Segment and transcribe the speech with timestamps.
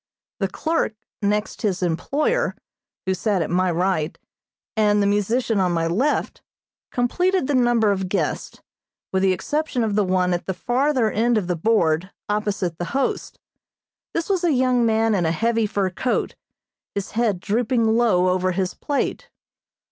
[0.39, 2.55] The clerk, next his employer,
[3.05, 4.17] who sat at my right,
[4.75, 6.41] and the musician on my left,
[6.91, 8.61] completed the number of guests,
[9.13, 12.85] with the exception of the one at the farther end of the board, opposite the
[12.97, 13.37] host.
[14.15, 16.33] This was a young man in a heavy fur coat,
[16.95, 19.29] his head drooping low over his plate.